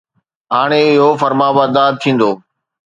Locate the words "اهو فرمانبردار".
0.99-1.91